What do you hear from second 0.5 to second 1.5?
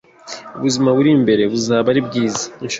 ubuzima buri imbere